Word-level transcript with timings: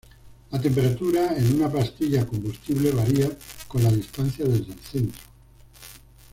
La 0.49 0.57
temperatura 0.59 1.35
en 1.37 1.57
una 1.57 1.71
pastilla 1.71 2.25
combustible 2.25 2.89
varía 2.89 3.29
con 3.67 3.83
la 3.83 3.91
distancia 3.91 4.43
desde 4.45 4.71
el 4.73 4.79
centro. 4.79 5.21